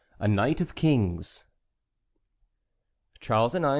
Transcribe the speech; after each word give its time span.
A 0.17 0.27
NIGHT 0.27 0.59
OF 0.61 0.73
KINGS. 0.73 1.45
Charles 3.19 3.53
IX. 3.53 3.67